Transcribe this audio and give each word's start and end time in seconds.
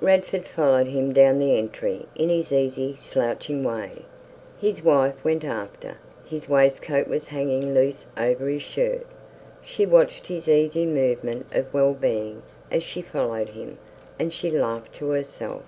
Radford 0.00 0.46
followed 0.46 0.86
him 0.86 1.12
down 1.12 1.40
the 1.40 1.58
entry, 1.58 2.06
in 2.14 2.28
his 2.28 2.52
easy, 2.52 2.94
slouching 3.00 3.64
way. 3.64 4.04
His 4.60 4.80
wife 4.84 5.24
went 5.24 5.42
after. 5.42 5.96
His 6.24 6.48
waistcoat 6.48 7.08
was 7.08 7.26
hanging 7.26 7.74
loose 7.74 8.06
over 8.16 8.46
his 8.48 8.62
shirt. 8.62 9.04
She 9.60 9.84
watched 9.84 10.28
his 10.28 10.46
easy 10.46 10.86
movement 10.86 11.46
of 11.50 11.74
well 11.74 11.94
being 11.94 12.44
as 12.70 12.84
she 12.84 13.02
followed 13.02 13.48
him, 13.48 13.76
and 14.20 14.32
she 14.32 14.52
laughed 14.52 14.94
to 14.98 15.08
herself. 15.10 15.64